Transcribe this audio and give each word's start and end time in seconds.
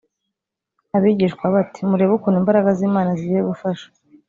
abigishwa 0.95 1.43
be 1.53 1.57
ati 1.63 1.79
murebe 1.89 2.13
ukuntu 2.15 2.37
imbaraga 2.41 2.69
z 2.77 2.79
imana 2.87 3.09
zigiye 3.19 3.41
gufasha 3.49 3.87